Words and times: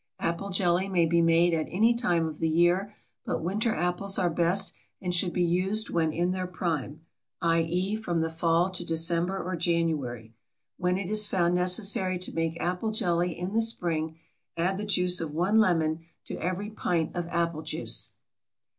Apple 0.19 0.49
jelly 0.49 0.89
may 0.89 1.05
be 1.05 1.21
made 1.21 1.53
at 1.53 1.67
any 1.69 1.93
time 1.93 2.25
of 2.25 2.39
the 2.39 2.49
year, 2.49 2.95
but 3.23 3.43
winter 3.43 3.71
apples 3.75 4.17
are 4.17 4.31
best 4.31 4.73
and 4.99 5.13
should 5.13 5.31
be 5.31 5.43
used 5.43 5.91
when 5.91 6.11
in 6.11 6.31
their 6.31 6.47
prime, 6.47 7.01
i. 7.39 7.61
e., 7.61 7.95
from 7.95 8.21
the 8.21 8.29
fall 8.31 8.71
to 8.71 8.83
December 8.83 9.37
or 9.37 9.55
January. 9.55 10.33
When 10.77 10.97
it 10.97 11.07
is 11.11 11.27
found 11.27 11.53
necessary 11.53 12.17
to 12.17 12.33
make 12.33 12.59
apple 12.59 12.89
jelly 12.89 13.37
in 13.37 13.53
the 13.53 13.61
spring, 13.61 14.17
add 14.57 14.79
the 14.79 14.85
juice 14.85 15.21
of 15.21 15.35
one 15.35 15.59
lemon 15.59 15.99
to 16.25 16.35
every 16.37 16.71
pint 16.71 17.15
of 17.15 17.27
apple 17.27 17.61
juice. 17.61 18.13